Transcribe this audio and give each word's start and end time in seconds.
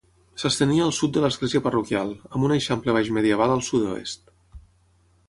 S'estenia 0.43 0.85
al 0.85 0.93
sud 0.99 1.11
de 1.17 1.21
l'església 1.25 1.61
parroquial, 1.67 2.15
amb 2.31 2.47
un 2.49 2.55
eixample 2.57 2.97
baixmedieval 2.97 3.55
al 3.57 3.63
sud-oest. 3.69 4.25